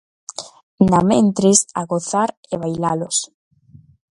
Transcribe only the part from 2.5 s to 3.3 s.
e bailalos.